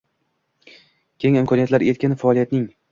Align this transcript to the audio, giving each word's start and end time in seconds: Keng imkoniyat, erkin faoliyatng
Keng 1.25 1.39
imkoniyat, 1.43 1.89
erkin 1.93 2.21
faoliyatng 2.25 2.71